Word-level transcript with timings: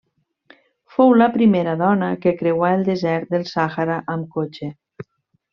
Fou 0.93 1.11
la 1.21 1.27
primera 1.35 1.75
dona 1.83 2.09
que 2.25 2.33
creuà 2.41 2.73
el 2.81 2.87
desert 2.91 3.37
del 3.37 3.47
Sàhara 3.53 4.03
amb 4.17 4.37
cotxe. 4.39 4.73